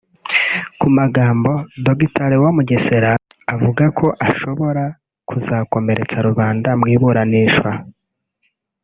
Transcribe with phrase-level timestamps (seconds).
[0.79, 1.51] Ku magambo
[1.85, 3.11] Dr Leon Mugesera
[3.53, 4.83] avuga ko ashobora
[5.29, 7.69] kuzakomeretsa rubanda mu iburanisha